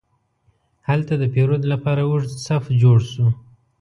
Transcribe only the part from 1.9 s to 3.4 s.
اوږد صف جوړ شو.